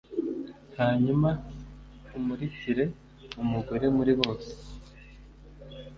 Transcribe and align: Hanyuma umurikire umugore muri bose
Hanyuma 0.79 1.29
umurikire 2.17 2.83
umugore 3.41 3.85
muri 3.97 4.13
bose 4.21 4.51